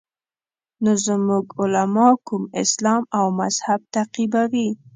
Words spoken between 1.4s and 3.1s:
علما کوم اسلام